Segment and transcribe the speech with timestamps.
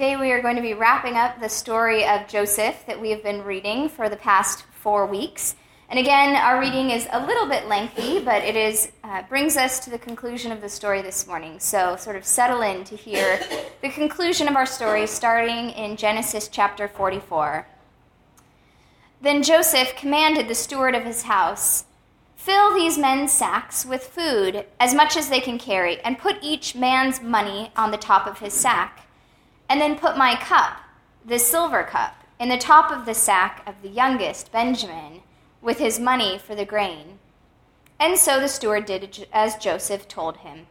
[0.00, 3.22] Today we are going to be wrapping up the story of Joseph that we have
[3.22, 5.56] been reading for the past four weeks.
[5.90, 9.78] And again, our reading is a little bit lengthy, but it is uh, brings us
[9.80, 11.60] to the conclusion of the story this morning.
[11.60, 13.40] So, sort of settle in to hear
[13.82, 17.66] the conclusion of our story, starting in Genesis chapter 44.
[19.20, 21.84] Then Joseph commanded the steward of his house
[22.36, 26.74] Fill these men's sacks with food, as much as they can carry, and put each
[26.74, 29.06] man's money on the top of his sack.
[29.70, 30.78] And then put my cup,
[31.24, 35.22] the silver cup, in the top of the sack of the youngest, Benjamin,
[35.62, 37.20] with his money for the grain.
[38.00, 40.66] And so the steward did as Joseph told him.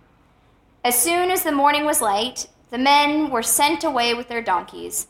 [0.84, 5.08] As soon as the morning was light, the men were sent away with their donkeys.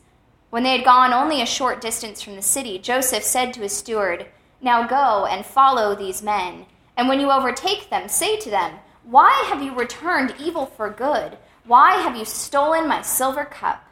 [0.50, 3.76] When they had gone only a short distance from the city, Joseph said to his
[3.76, 4.26] steward,
[4.60, 6.66] Now go and follow these men.
[6.96, 11.38] And when you overtake them, say to them, Why have you returned evil for good?
[11.64, 13.84] Why have you stolen my silver cup?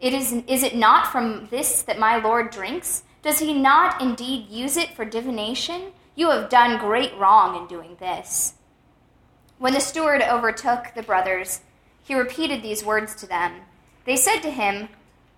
[0.00, 3.02] It is, is it not from this that my Lord drinks?
[3.22, 5.92] Does he not indeed use it for divination?
[6.14, 8.54] You have done great wrong in doing this.
[9.58, 11.60] When the steward overtook the brothers,
[12.02, 13.52] he repeated these words to them.
[14.06, 14.88] They said to him,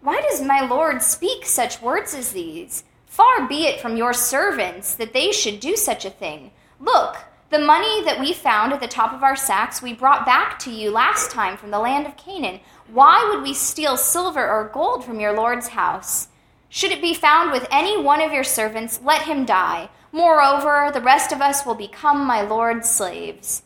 [0.00, 2.84] why does my Lord speak such words as these?
[3.06, 6.50] Far be it from your servants that they should do such a thing.
[6.80, 7.18] Look,
[7.52, 10.70] the money that we found at the top of our sacks we brought back to
[10.70, 12.58] you last time from the land of Canaan.
[12.90, 16.28] Why would we steal silver or gold from your Lord's house?
[16.70, 19.90] Should it be found with any one of your servants, let him die.
[20.12, 23.64] Moreover, the rest of us will become my Lord's slaves.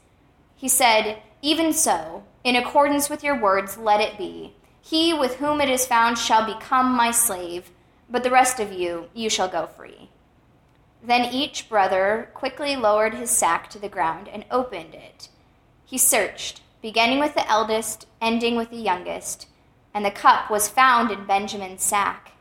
[0.57, 4.55] He said, Even so, in accordance with your words, let it be.
[4.83, 7.71] He with whom it is found shall become my slave,
[8.11, 10.06] but the rest of you, you shall go free.
[11.07, 15.29] Then each brother quickly lowered his sack to the ground and opened it.
[15.85, 19.47] He searched, beginning with the eldest, ending with the youngest,
[19.95, 22.33] and the cup was found in Benjamin's sack.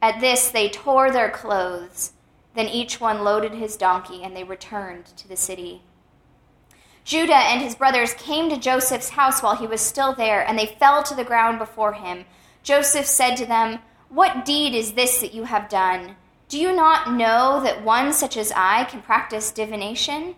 [0.00, 2.12] At this they tore their clothes.
[2.54, 5.82] Then each one loaded his donkey, and they returned to the city.
[7.04, 10.76] Judah and his brothers came to Joseph's house while he was still there, and they
[10.78, 12.24] fell to the ground before him.
[12.62, 16.14] Joseph said to them, What deed is this that you have done?
[16.52, 20.34] Do you not know that one such as I can practice divination?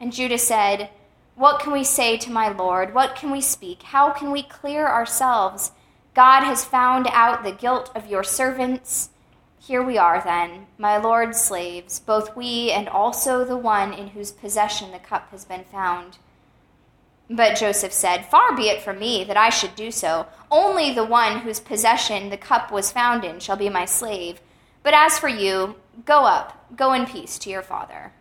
[0.00, 0.88] And Judah said,
[1.34, 2.94] What can we say to my Lord?
[2.94, 3.82] What can we speak?
[3.82, 5.72] How can we clear ourselves?
[6.14, 9.10] God has found out the guilt of your servants
[9.58, 14.32] here we are, then, my Lord's slaves, both we and also the one in whose
[14.32, 16.16] possession the cup has been found.
[17.28, 20.26] But Joseph said, Far be it from me that I should do so.
[20.50, 24.40] Only the one whose possession the cup was found in shall be my slave.
[24.82, 28.12] But as for you, go up, go in peace to your father.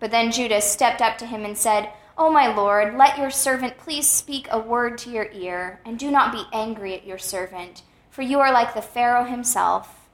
[0.00, 3.78] But then Judah stepped up to him and said, O my Lord, let your servant
[3.78, 7.82] please speak a word to your ear, and do not be angry at your servant,
[8.10, 10.08] for you are like the Pharaoh himself.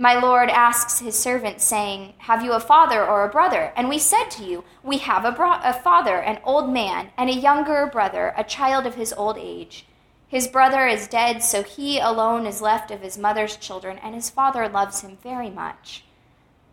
[0.00, 3.72] My Lord asks his servant, saying, Have you a father or a brother?
[3.74, 7.28] And we said to you, We have a, bro- a, father, an old man, and
[7.28, 9.87] a younger brother, a child of his old age.
[10.28, 14.28] His brother is dead, so he alone is left of his mother's children, and his
[14.28, 16.04] father loves him very much.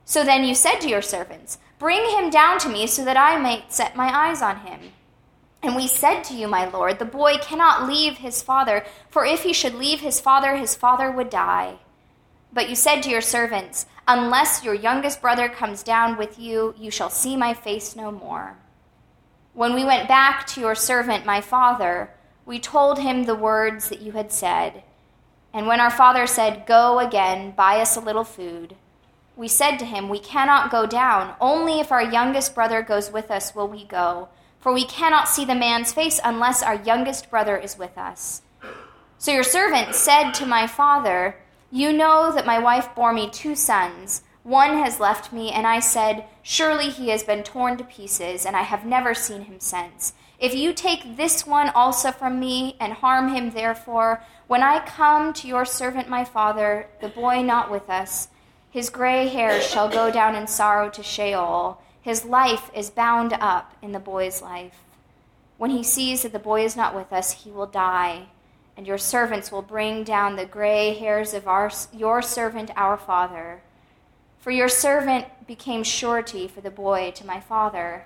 [0.04, 3.40] So then you said to your servants, Bring him down to me, so that I
[3.40, 4.92] may set my eyes on him.
[5.64, 9.44] And we said to you, my Lord, the boy cannot leave his father, for if
[9.44, 11.80] he should leave his father, his father would die.
[12.54, 16.92] But you said to your servants, Unless your youngest brother comes down with you, you
[16.92, 18.58] shall see my face no more.
[19.54, 22.12] When we went back to your servant, my father,
[22.46, 24.84] we told him the words that you had said.
[25.54, 28.76] And when our father said, Go again, buy us a little food,
[29.36, 31.36] we said to him, We cannot go down.
[31.42, 34.30] Only if our youngest brother goes with us will we go.
[34.60, 38.42] For we cannot see the man's face unless our youngest brother is with us.
[39.18, 41.38] So your servant said to my father,
[41.72, 44.24] you know that my wife bore me two sons.
[44.46, 48.56] One has left me, and I said, Surely he has been torn to pieces, and
[48.56, 50.14] I have never seen him since.
[50.38, 55.34] If you take this one also from me, and harm him therefore, when I come
[55.34, 58.28] to your servant my father, the boy not with us,
[58.70, 61.82] his gray hairs shall go down in sorrow to Sheol.
[62.00, 64.78] His life is bound up in the boy's life.
[65.58, 68.28] When he sees that the boy is not with us, he will die
[68.78, 73.62] and your servants will bring down the gray hairs of our, your servant, our father.
[74.46, 78.06] For your servant became surety for the boy to my father,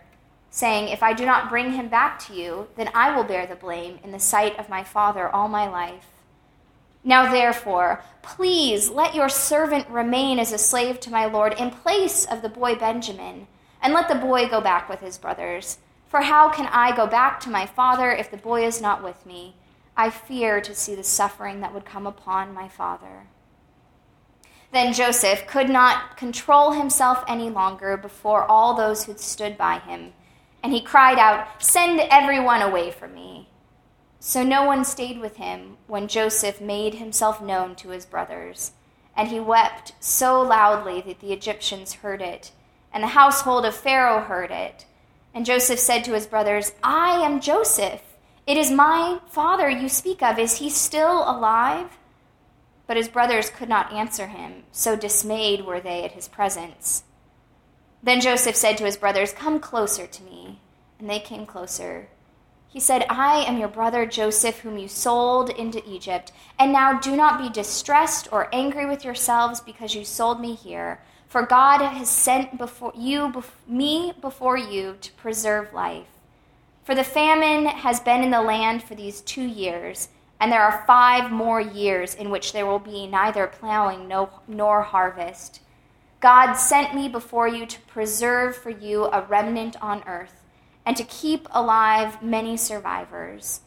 [0.50, 3.58] saying, If I do not bring him back to you, then I will bear the
[3.58, 6.06] blame in the sight of my father all my life.
[7.04, 12.24] Now, therefore, please let your servant remain as a slave to my Lord in place
[12.24, 13.48] of the boy Benjamin,
[13.82, 15.80] and let the boy go back with his brothers.
[16.08, 19.26] For how can I go back to my father if the boy is not with
[19.26, 19.56] me?
[19.98, 23.28] I fear to see the suffering that would come upon my father.
[24.72, 30.14] Then Joseph could not control himself any longer before all those who stood by him,
[30.62, 33.50] and he cried out, Send everyone away from me.
[34.20, 38.74] So no one stayed with him when Joseph made himself known to his brothers.
[39.16, 42.52] And he wept so loudly that the Egyptians heard it,
[42.94, 44.86] and the household of Pharaoh heard it.
[45.34, 48.02] And Joseph said to his brothers, I am Joseph.
[48.46, 50.38] It is my father you speak of.
[50.38, 51.99] Is he still alive?
[52.90, 57.04] But his brothers could not answer him, so dismayed were they at his presence.
[58.02, 60.60] Then Joseph said to his brothers, Come closer to me.
[60.98, 62.10] And they came closer.
[62.68, 66.32] He said, I am your brother Joseph, whom you sold into Egypt.
[66.58, 71.00] And now do not be distressed or angry with yourselves because you sold me here.
[71.28, 73.32] For God has sent before you,
[73.68, 76.08] me before you to preserve life.
[76.86, 80.10] For the famine has been in the land for these two years
[80.40, 84.08] and there are five more years in which there will be neither plowing
[84.48, 85.62] nor harvest.
[86.20, 90.44] God sent me before you to preserve for you a remnant on earth,
[90.86, 93.62] and to keep alive many survivors.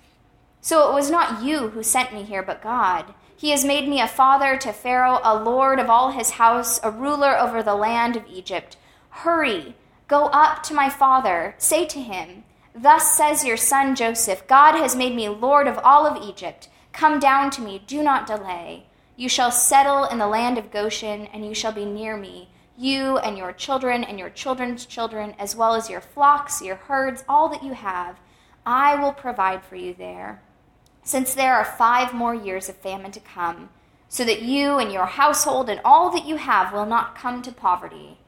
[0.61, 3.15] So it was not you who sent me here, but God.
[3.37, 6.91] He has made me a father to Pharaoh, a lord of all his house, a
[6.91, 8.77] ruler over the land of Egypt.
[9.11, 9.75] Hurry,
[10.07, 14.97] go up to my father, say to him, Thus says your son Joseph God has
[14.97, 16.69] made me Lord of all of Egypt.
[16.93, 18.87] Come down to me, do not delay.
[19.17, 23.19] You shall settle in the land of Goshen, and you shall be near me, you
[23.19, 27.49] and your children and your children's children, as well as your flocks, your herds, all
[27.51, 28.19] that you have.
[28.65, 30.43] I will provide for you there.
[31.03, 33.69] Since there are five more years of famine to come,
[34.09, 37.53] so that you and your household and all that you have will not come to
[37.53, 38.19] poverty.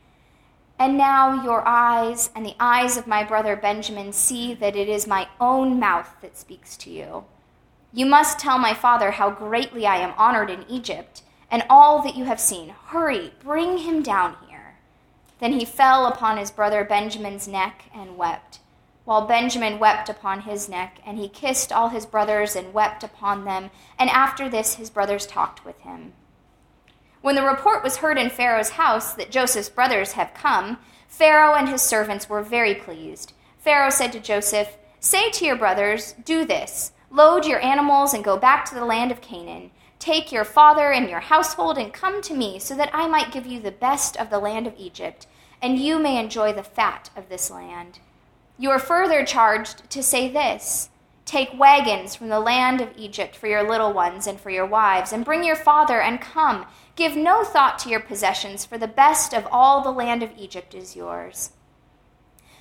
[0.78, 5.06] And now your eyes and the eyes of my brother Benjamin see that it is
[5.06, 7.24] my own mouth that speaks to you.
[7.92, 12.16] You must tell my father how greatly I am honored in Egypt, and all that
[12.16, 12.74] you have seen.
[12.86, 14.74] Hurry, bring him down here.
[15.38, 18.58] Then he fell upon his brother Benjamin's neck and wept,
[19.04, 23.44] while Benjamin wept upon his neck, and he kissed all his brothers and wept upon
[23.44, 23.70] them.
[23.96, 26.14] And after this, his brothers talked with him.
[27.24, 30.76] When the report was heard in Pharaoh's house that Joseph's brothers have come,
[31.08, 33.32] Pharaoh and his servants were very pleased.
[33.56, 38.36] Pharaoh said to Joseph, Say to your brothers, Do this load your animals and go
[38.36, 39.70] back to the land of Canaan.
[39.98, 43.46] Take your father and your household and come to me, so that I might give
[43.46, 45.26] you the best of the land of Egypt,
[45.62, 48.00] and you may enjoy the fat of this land.
[48.58, 50.90] You are further charged to say this
[51.24, 55.12] Take wagons from the land of Egypt for your little ones and for your wives,
[55.12, 56.66] and bring your father and come.
[56.96, 60.74] Give no thought to your possessions, for the best of all the land of Egypt
[60.74, 61.52] is yours.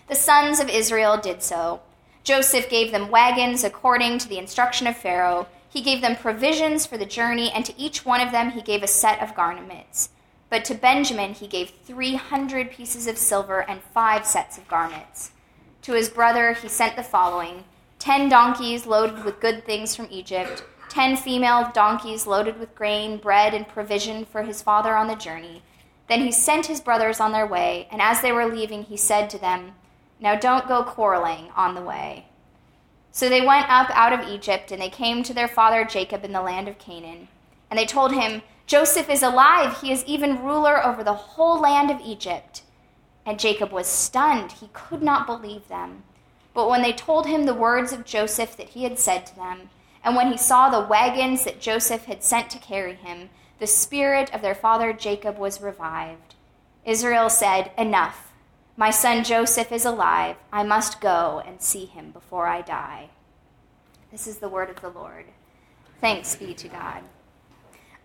[0.08, 1.82] The sons of Israel did so.
[2.24, 5.48] Joseph gave them wagons according to the instruction of Pharaoh.
[5.70, 8.82] He gave them provisions for the journey, and to each one of them he gave
[8.82, 10.10] a set of garments.
[10.50, 15.32] But to Benjamin he gave 300 pieces of silver and five sets of garments.
[15.82, 17.66] To his brother he sent the following
[18.04, 20.64] ten donkeys loaded with good things from Egypt
[20.94, 25.64] ten female donkeys loaded with grain, bread, and provision for his father on the journey.
[26.08, 29.28] Then he sent his brothers on their way, and as they were leaving, he said
[29.30, 29.72] to them,
[30.20, 32.28] Now don't go quarreling on the way.
[33.12, 36.32] So they went up out of Egypt, and they came to their father Jacob in
[36.32, 37.28] the land of Canaan.
[37.72, 39.82] And they told him, Joseph is alive.
[39.82, 42.62] He is even ruler over the whole land of Egypt.
[43.26, 44.52] And Jacob was stunned.
[44.52, 46.04] He could not believe them.
[46.54, 49.70] But when they told him the words of Joseph that he had said to them,
[50.04, 53.30] and when he saw the wagons that Joseph had sent to carry him,
[53.60, 56.36] the spirit of their father Jacob was revived.
[56.86, 58.32] Israel said, Enough.
[58.76, 60.36] My son Joseph is alive.
[60.52, 63.10] I must go and see him before I die.
[64.12, 65.26] This is the word of the Lord.
[66.02, 67.04] Thanks be to God.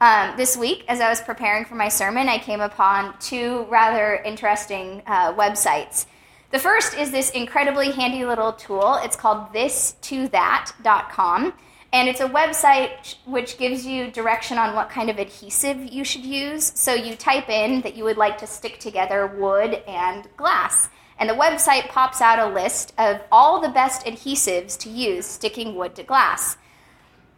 [0.00, 4.16] Um, this week, as I was preparing for my sermon, I came upon two rather
[4.16, 6.06] interesting uh, websites.
[6.50, 8.98] The first is this incredibly handy little tool.
[9.02, 11.52] It's called thistothat.com.
[11.92, 16.24] And it's a website which gives you direction on what kind of adhesive you should
[16.24, 16.72] use.
[16.74, 20.88] So you type in that you would like to stick together wood and glass.
[21.18, 25.74] And the website pops out a list of all the best adhesives to use sticking
[25.74, 26.56] wood to glass.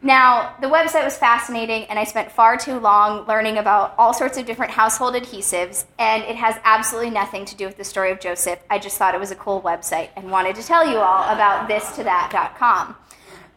[0.03, 4.39] Now, the website was fascinating, and I spent far too long learning about all sorts
[4.39, 8.19] of different household adhesives, and it has absolutely nothing to do with the story of
[8.19, 8.61] Joseph.
[8.71, 11.69] I just thought it was a cool website and wanted to tell you all about
[11.69, 12.97] thistothat.com.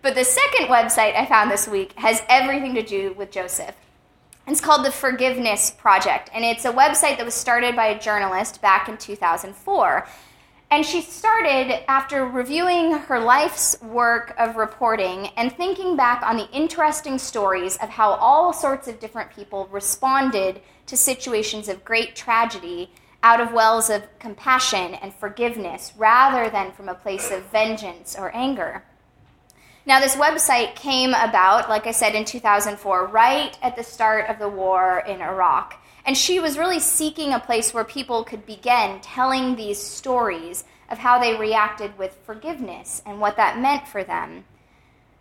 [0.01, 3.75] But the second website I found this week has everything to do with Joseph.
[4.45, 8.61] It's called the Forgiveness Project, and it's a website that was started by a journalist
[8.61, 10.05] back in 2004.
[10.73, 16.49] And she started after reviewing her life's work of reporting and thinking back on the
[16.49, 22.89] interesting stories of how all sorts of different people responded to situations of great tragedy
[23.21, 28.35] out of wells of compassion and forgiveness rather than from a place of vengeance or
[28.35, 28.83] anger.
[29.85, 34.39] Now, this website came about, like I said, in 2004, right at the start of
[34.39, 35.79] the war in Iraq.
[36.05, 40.97] And she was really seeking a place where people could begin telling these stories of
[40.97, 44.45] how they reacted with forgiveness and what that meant for them.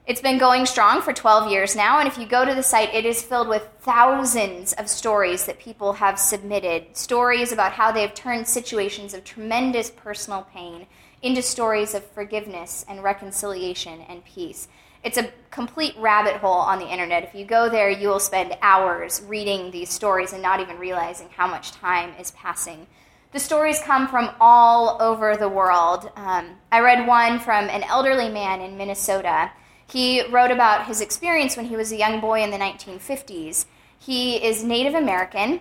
[0.04, 2.92] It's been going strong for 12 years now, and if you go to the site,
[2.92, 6.96] it is filled with thousands of stories that people have submitted.
[6.96, 10.88] Stories about how they've turned situations of tremendous personal pain
[11.22, 14.66] into stories of forgiveness and reconciliation and peace.
[15.02, 17.25] It's a complete rabbit hole on the internet.
[17.25, 21.28] If you go there, you will spend hours reading these stories and not even realizing
[21.37, 22.87] how much time is passing.
[23.32, 26.11] The stories come from all over the world.
[26.16, 29.50] Um, I read one from an elderly man in Minnesota
[29.92, 33.66] he wrote about his experience when he was a young boy in the 1950s.
[33.99, 35.61] He is Native American.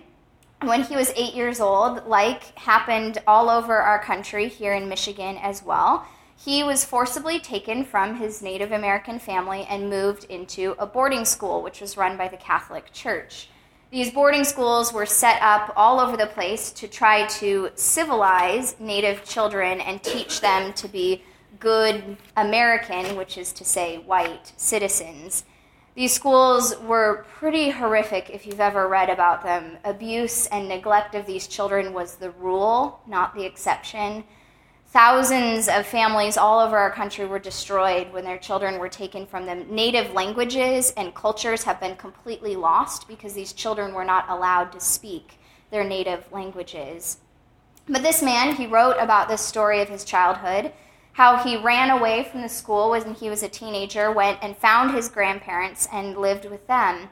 [0.62, 5.36] When he was eight years old, like happened all over our country here in Michigan
[5.36, 6.08] as well,
[6.44, 11.62] he was forcibly taken from his Native American family and moved into a boarding school,
[11.62, 13.48] which was run by the Catholic Church.
[13.92, 19.24] These boarding schools were set up all over the place to try to civilize Native
[19.24, 21.22] children and teach them to be
[21.60, 25.44] good American, which is to say white citizens.
[25.94, 29.76] These schools were pretty horrific if you've ever read about them.
[29.84, 34.24] Abuse and neglect of these children was the rule, not the exception.
[34.92, 39.46] Thousands of families all over our country were destroyed when their children were taken from
[39.46, 39.64] them.
[39.74, 44.80] Native languages and cultures have been completely lost because these children were not allowed to
[44.80, 45.38] speak
[45.70, 47.16] their native languages.
[47.88, 50.74] But this man, he wrote about this story of his childhood
[51.12, 54.94] how he ran away from the school when he was a teenager, went and found
[54.94, 57.08] his grandparents and lived with them.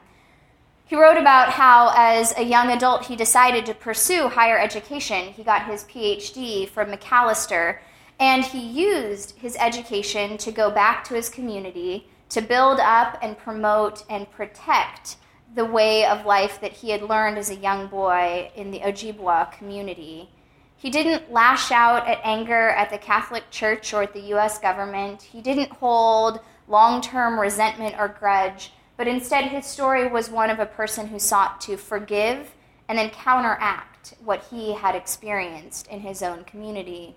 [0.91, 5.31] He wrote about how, as a young adult, he decided to pursue higher education.
[5.31, 7.77] He got his PhD from Macalester,
[8.19, 13.37] and he used his education to go back to his community to build up and
[13.37, 15.15] promote and protect
[15.55, 19.49] the way of life that he had learned as a young boy in the Ojibwa
[19.53, 20.29] community.
[20.75, 25.21] He didn't lash out at anger at the Catholic Church or at the US government.
[25.21, 30.59] He didn't hold long term resentment or grudge, but instead his story was one of
[30.59, 32.53] a person who sought to forgive
[32.87, 37.15] and then counteract what he had experienced in his own community.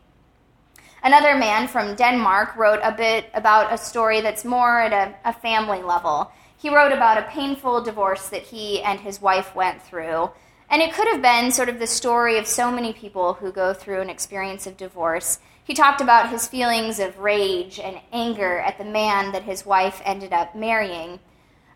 [1.02, 5.34] Another man from Denmark wrote a bit about a story that's more at a, a
[5.34, 6.32] family level.
[6.56, 10.30] He wrote about a painful divorce that he and his wife went through
[10.70, 13.74] and it could have been sort of the story of so many people who go
[13.74, 15.38] through an experience of divorce.
[15.62, 20.00] He talked about his feelings of rage and anger at the man that his wife
[20.06, 21.20] ended up marrying.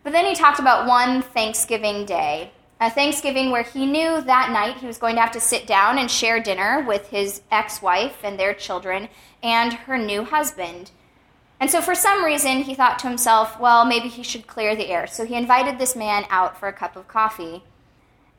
[0.03, 4.79] But then he talked about one Thanksgiving day, a Thanksgiving where he knew that night
[4.79, 8.19] he was going to have to sit down and share dinner with his ex wife
[8.23, 9.09] and their children
[9.43, 10.91] and her new husband.
[11.61, 14.89] And so, for some reason, he thought to himself, well, maybe he should clear the
[14.89, 15.09] air.
[15.09, 17.65] So, he invited this man out for a cup of coffee.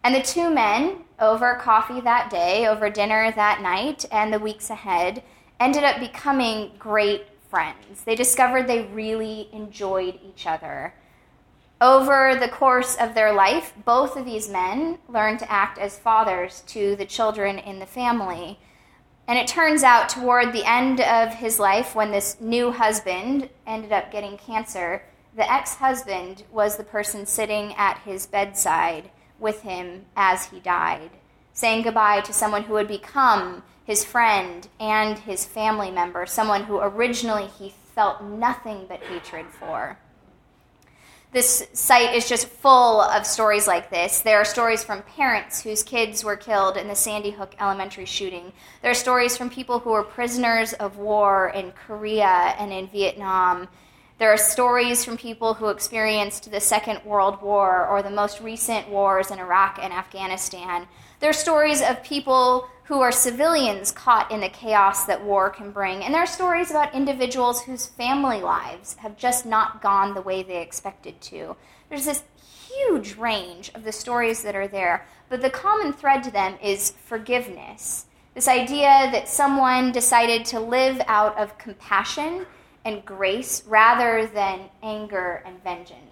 [0.03, 4.69] And the two men, over coffee that day, over dinner that night, and the weeks
[4.69, 5.21] ahead,
[5.59, 8.03] ended up becoming great friends.
[8.05, 10.93] They discovered they really enjoyed each other.
[11.81, 16.61] Over the course of their life, both of these men learned to act as fathers
[16.67, 18.59] to the children in the family.
[19.29, 23.93] And it turns out, toward the end of his life, when this new husband ended
[23.93, 29.09] up getting cancer, the ex husband was the person sitting at his bedside
[29.39, 31.11] with him as he died,
[31.53, 36.79] saying goodbye to someone who would become his friend and his family member, someone who
[36.79, 39.97] originally he felt nothing but hatred for.
[41.31, 44.21] This site is just full of stories like this.
[44.21, 48.51] There are stories from parents whose kids were killed in the Sandy Hook elementary shooting.
[48.81, 53.67] There are stories from people who were prisoners of war in Korea and in Vietnam
[54.19, 58.89] there are stories from people who experienced the Second World War or the most recent
[58.89, 60.87] wars in Iraq and Afghanistan.
[61.19, 65.69] There are stories of people who are civilians caught in the chaos that war can
[65.71, 66.03] bring.
[66.03, 70.43] And there are stories about individuals whose family lives have just not gone the way
[70.43, 71.55] they expected to.
[71.89, 72.23] There's this
[72.67, 76.91] huge range of the stories that are there, but the common thread to them is
[77.05, 78.05] forgiveness.
[78.33, 82.45] This idea that someone decided to live out of compassion
[82.85, 86.08] and grace rather than anger and vengeance.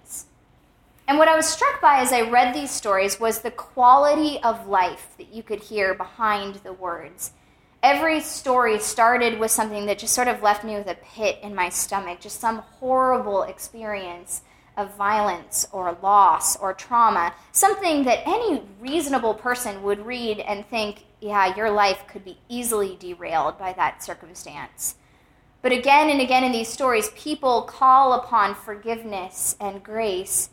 [1.07, 4.67] And what I was struck by as I read these stories was the quality of
[4.67, 7.31] life that you could hear behind the words.
[7.81, 11.55] Every story started with something that just sort of left me with a pit in
[11.55, 14.41] my stomach, just some horrible experience
[14.75, 21.05] of violence or loss or trauma, something that any reasonable person would read and think,
[21.21, 24.95] yeah, your life could be easily derailed by that circumstance.
[25.61, 30.49] But again and again in these stories, people call upon forgiveness and grace.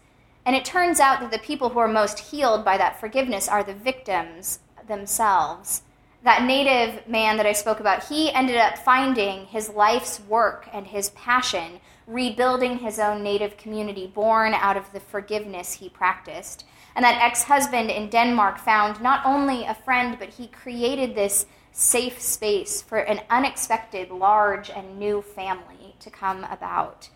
[0.47, 3.63] And it turns out that the people who are most healed by that forgiveness are
[3.63, 5.83] the victims themselves.
[6.23, 10.87] That native man that I spoke about, he ended up finding his life's work and
[10.87, 16.65] his passion rebuilding his own native community born out of the forgiveness he practiced.
[16.95, 21.47] And that ex husband in Denmark found not only a friend, but he created this
[21.73, 27.09] safe space for an unexpected, large, and new family to come about.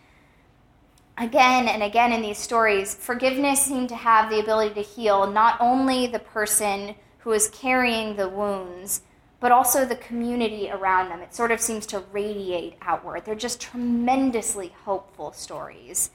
[1.19, 5.57] Again and again in these stories, forgiveness seemed to have the ability to heal not
[5.61, 9.03] only the person who is carrying the wounds,
[9.41, 11.21] but also the community around them.
[11.21, 13.25] It sort of seems to radiate outward.
[13.25, 16.11] They're just tremendously hopeful stories.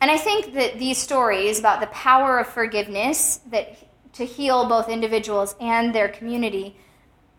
[0.00, 3.76] And I think that these stories about the power of forgiveness that
[4.14, 6.76] to heal both individuals and their community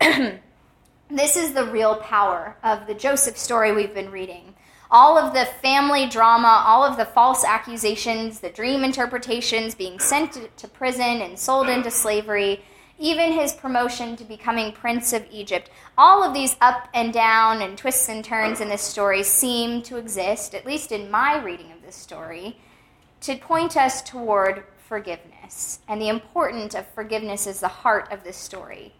[1.10, 4.51] this is the real power of the Joseph story we've been reading.
[4.94, 10.54] All of the family drama, all of the false accusations, the dream interpretations, being sent
[10.54, 12.62] to prison and sold into slavery,
[12.98, 15.70] even his promotion to becoming Prince of Egypt.
[15.96, 19.96] All of these up and down and twists and turns in this story seem to
[19.96, 22.58] exist, at least in my reading of this story,
[23.22, 25.78] to point us toward forgiveness.
[25.88, 28.92] And the importance of forgiveness is the heart of this story.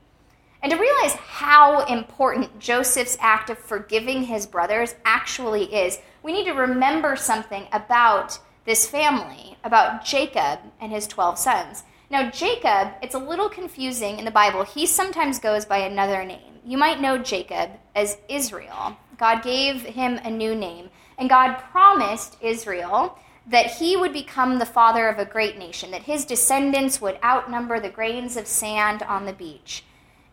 [0.63, 6.45] And to realize how important Joseph's act of forgiving his brothers actually is, we need
[6.45, 11.83] to remember something about this family, about Jacob and his 12 sons.
[12.11, 14.63] Now, Jacob, it's a little confusing in the Bible.
[14.63, 16.61] He sometimes goes by another name.
[16.65, 18.97] You might know Jacob as Israel.
[19.19, 24.67] God gave him a new name, and God promised Israel that he would become the
[24.67, 29.25] father of a great nation, that his descendants would outnumber the grains of sand on
[29.25, 29.83] the beach.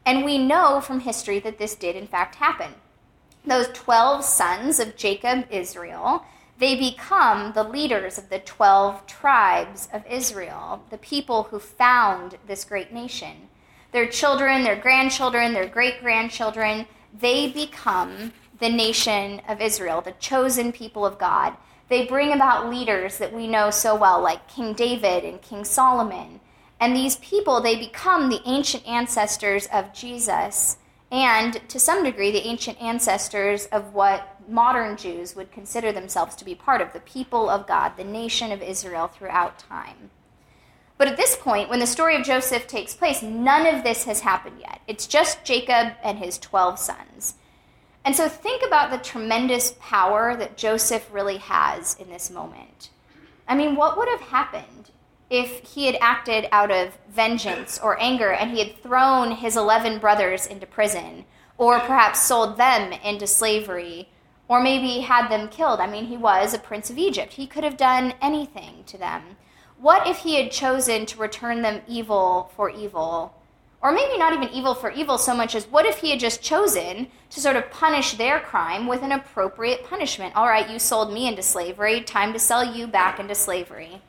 [0.10, 2.74] And we know from history that this did, in fact, happen.
[3.46, 6.26] Those 12 sons of Jacob, Israel,
[6.58, 12.66] they become the leaders of the 12 tribes of Israel, the people who found this
[12.66, 13.50] great nation.
[13.92, 20.72] Their children, their grandchildren, their great grandchildren, they become the nation of Israel, the chosen
[20.72, 21.54] people of God.
[21.88, 26.40] They bring about leaders that we know so well, like King David and King Solomon.
[26.80, 30.78] And these people, they become the ancient ancestors of Jesus
[31.12, 36.46] and, to some degree, the ancient ancestors of what modern Jews would consider themselves to
[36.46, 40.12] be part of the people of God, the nation of Israel throughout time.
[40.98, 44.20] But at this point, when the story of Joseph takes place, none of this has
[44.20, 44.82] happened yet.
[44.86, 47.36] It's just Jacob and his 12 sons.
[48.04, 52.90] And so think about the tremendous power that Joseph really has in this moment.
[53.48, 54.92] I mean, what would have happened
[55.30, 60.00] if he had acted out of vengeance or anger and he had thrown his 11
[60.00, 61.26] brothers into prison
[61.58, 64.10] or perhaps sold them into slavery
[64.48, 65.80] or maybe had them killed.
[65.80, 67.34] I mean, he was a prince of Egypt.
[67.34, 69.38] He could have done anything to them.
[69.80, 73.36] What if he had chosen to return them evil for evil?
[73.82, 76.42] Or maybe not even evil for evil so much as what if he had just
[76.42, 80.36] chosen to sort of punish their crime with an appropriate punishment?
[80.36, 84.02] All right, you sold me into slavery, time to sell you back into slavery.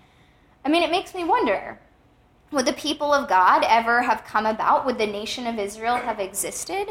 [0.65, 1.79] I mean, it makes me wonder
[2.51, 4.85] would the people of God ever have come about?
[4.85, 6.89] Would the nation of Israel have existed?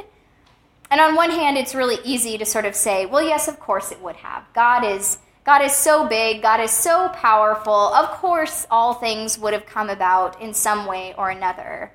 [0.90, 3.92] And on one hand, it's really easy to sort of say, well, yes, of course
[3.92, 4.44] it would have.
[4.54, 7.74] God is God is so big, God is so powerful.
[7.74, 11.92] Of course, all things would have come about in some way or another.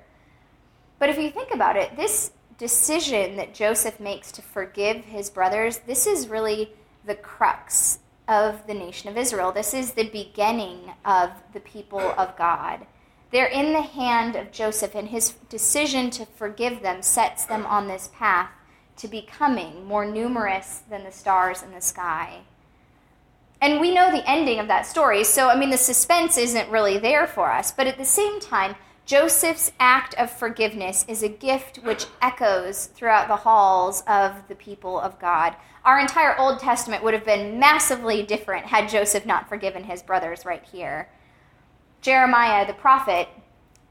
[0.99, 5.79] But if you think about it, this decision that Joseph makes to forgive his brothers,
[5.79, 6.71] this is really
[7.05, 9.51] the crux of the nation of Israel.
[9.51, 12.85] This is the beginning of the people of God.
[13.31, 17.87] They're in the hand of Joseph, and his decision to forgive them sets them on
[17.87, 18.49] this path
[18.97, 22.41] to becoming more numerous than the stars in the sky.
[23.61, 26.97] And we know the ending of that story, so I mean, the suspense isn't really
[26.97, 27.71] there for us.
[27.71, 33.27] But at the same time, Joseph's act of forgiveness is a gift which echoes throughout
[33.27, 35.55] the halls of the people of God.
[35.83, 40.43] Our entire Old Testament would have been massively different had Joseph not forgiven his brothers
[40.43, 41.07] right here.
[42.01, 43.29] Jeremiah, the prophet,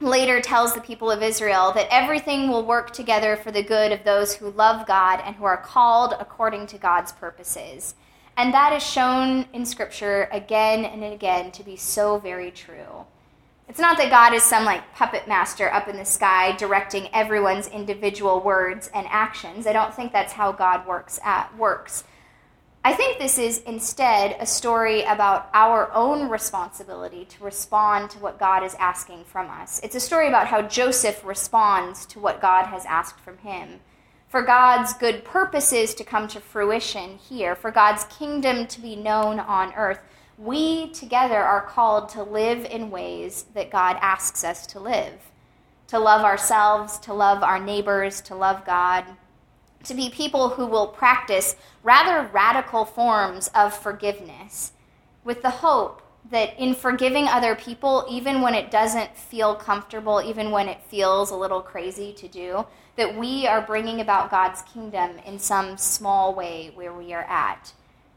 [0.01, 4.03] later tells the people of Israel that everything will work together for the good of
[4.03, 7.95] those who love God and who are called according to God's purposes.
[8.37, 13.07] And that is shown in Scripture again and again to be so very true.
[13.69, 17.67] It's not that God is some like puppet master up in the sky directing everyone's
[17.69, 19.67] individual words and actions.
[19.67, 22.05] I don't think that's how God works at works.
[22.87, 28.39] I think this is instead a story about our own responsibility to respond to what
[28.39, 29.81] God is asking from us.
[29.83, 33.81] It's a story about how Joseph responds to what God has asked from him.
[34.29, 39.41] For God's good purposes to come to fruition here, for God's kingdom to be known
[39.41, 40.01] on earth,
[40.39, 45.15] we together are called to live in ways that God asks us to live.
[45.89, 49.05] To love ourselves, to love our neighbors, to love God
[49.85, 54.73] to be people who will practice rather radical forms of forgiveness
[55.25, 60.51] with the hope that in forgiving other people, even when it doesn't feel comfortable, even
[60.51, 62.67] when it feels a little crazy to do,
[62.97, 67.73] that we are bringing about God's kingdom in some small way where we are at.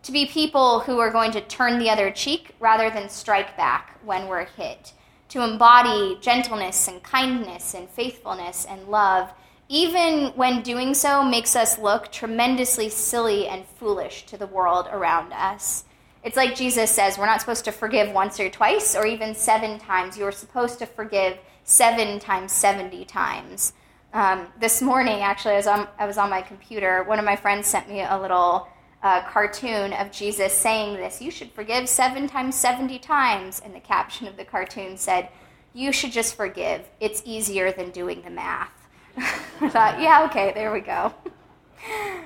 [0.07, 3.99] To be people who are going to turn the other cheek rather than strike back
[4.05, 4.93] when we're hit.
[5.27, 9.33] To embody gentleness and kindness and faithfulness and love
[9.67, 15.33] even when doing so makes us look tremendously silly and foolish to the world around
[15.33, 15.83] us.
[16.23, 19.77] It's like Jesus says, we're not supposed to forgive once or twice or even seven
[19.77, 20.17] times.
[20.17, 23.73] You're supposed to forgive seven times 70 times.
[24.13, 27.03] Um, this morning, actually, I was, on, I was on my computer.
[27.03, 28.69] One of my friends sent me a little
[29.03, 33.61] uh, cartoon of Jesus saying this You should forgive seven times 70 times.
[33.63, 35.29] And the caption of the cartoon said,
[35.73, 36.87] You should just forgive.
[36.99, 38.71] It's easier than doing the math.
[39.17, 41.13] I thought, yeah, okay, there we go.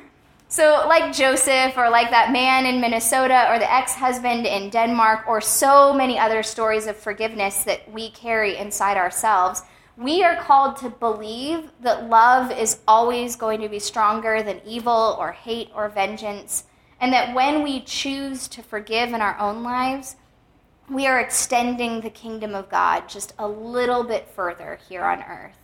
[0.52, 5.26] So, like Joseph, or like that man in Minnesota, or the ex husband in Denmark,
[5.26, 9.62] or so many other stories of forgiveness that we carry inside ourselves,
[10.02, 15.16] we are called to believe that love is always going to be stronger than evil,
[15.20, 16.64] or hate, or vengeance,
[17.00, 20.16] and that when we choose to forgive in our own lives,
[20.90, 25.58] we are extending the kingdom of God just a little bit further here on earth.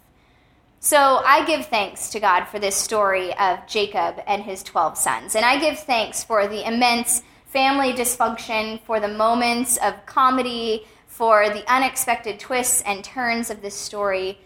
[0.80, 5.36] So I give thanks to God for this story of Jacob and his 12 sons.
[5.36, 10.86] And I give thanks for the immense family dysfunction, for the moments of comedy,
[11.18, 14.38] for the unexpected twists and turns of this story.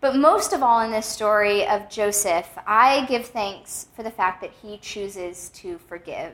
[0.00, 4.40] But most of all, in this story of Joseph, I give thanks for the fact
[4.40, 6.32] that he chooses to forgive.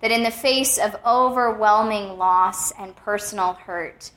[0.00, 4.10] That in the face of overwhelming loss and personal hurt,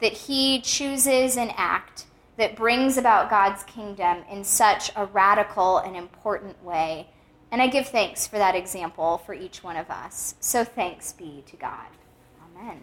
[0.00, 2.04] that he chooses an act
[2.36, 7.08] that brings about God's kingdom in such a radical and important way.
[7.50, 10.34] And I give thanks for that example for each one of us.
[10.40, 11.88] So thanks be to God.
[12.54, 12.82] Amen.